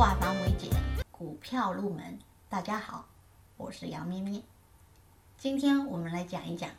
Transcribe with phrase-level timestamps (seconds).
[0.00, 0.70] 化繁为简，
[1.10, 2.18] 股票入门。
[2.48, 3.06] 大家好，
[3.58, 4.42] 我是杨咩咩。
[5.36, 6.70] 今天我们来讲一讲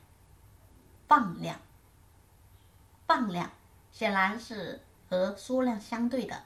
[1.07, 1.59] 放量。
[3.05, 3.51] 放量
[3.91, 6.45] 显然是和缩量相对的。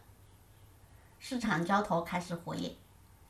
[1.18, 2.76] 市场交投开始活跃，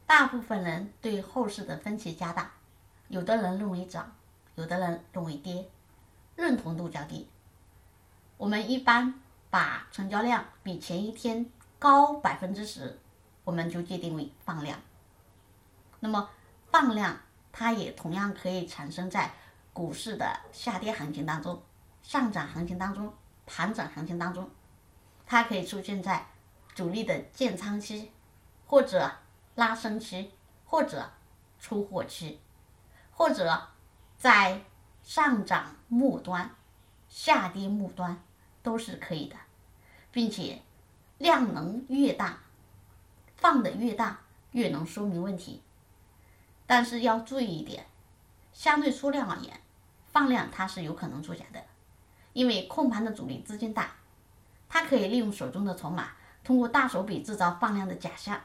[0.07, 2.51] 大部分人对后市的分歧加大，
[3.09, 4.11] 有的人认为涨，
[4.55, 5.69] 有的人认为跌，
[6.35, 7.29] 认同度较低。
[8.37, 9.13] 我们一般
[9.51, 11.45] 把成交量比前一天
[11.77, 12.99] 高百分之十，
[13.45, 14.77] 我们就界定为放量。
[16.01, 16.29] 那么
[16.69, 17.17] 放量，
[17.53, 19.33] 它也同样可以产生在
[19.71, 21.63] 股市的下跌行情当中、
[22.03, 23.13] 上涨行情当中、
[23.45, 24.49] 盘整行情当中，
[25.25, 26.27] 它可以出现在
[26.73, 28.11] 主力的建仓期，
[28.65, 29.09] 或者
[29.55, 30.31] 拉升期，
[30.65, 31.09] 或者
[31.57, 32.41] 出货期，
[33.11, 33.69] 或者
[34.17, 34.61] 在
[35.01, 36.53] 上涨末端、
[37.07, 38.21] 下跌末端。
[38.65, 39.35] 都是可以的，
[40.11, 40.59] 并且
[41.19, 42.39] 量能越大，
[43.55, 44.19] 放的越大，
[44.51, 45.61] 越能说明问题。
[46.67, 47.85] 但是要注意一点，
[48.51, 49.61] 相对缩量而言，
[50.11, 51.63] 放量它是有可能作假的，
[52.33, 53.95] 因为控盘的主力资金大，
[54.67, 56.09] 它可以利用手中的筹码，
[56.43, 58.41] 通过大手笔制造放量的假象，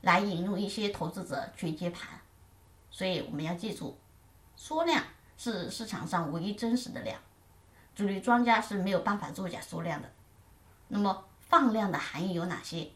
[0.00, 2.18] 来引入一些投资者去接盘。
[2.90, 3.98] 所以我们要记住，
[4.56, 5.04] 缩量
[5.36, 7.20] 是市场上唯一真实的量。
[7.94, 10.10] 主力庄家是没有办法作假缩量的。
[10.88, 12.88] 那么放量的含义有哪些？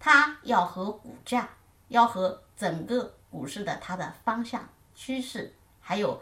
[0.00, 1.48] 它要和股价，
[1.88, 6.20] 要和整个股市的它的方向、趋势，还有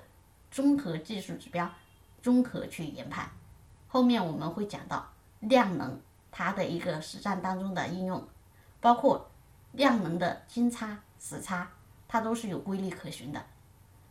[0.51, 1.71] 综合技术指标
[2.21, 3.31] 综合去研判。
[3.87, 5.99] 后面我们会讲到量能
[6.33, 8.27] 它的一个实战当中的应用，
[8.81, 9.31] 包括
[9.71, 11.71] 量能的金叉、死叉，
[12.09, 13.41] 它都是有规律可循的。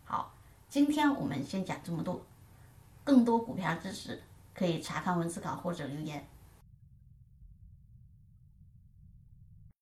[0.06, 0.34] 好，
[0.70, 2.26] 今天我们先讲这么多。
[3.04, 4.24] 更多股票知识，
[4.54, 6.26] 可以查看文字稿或者留言。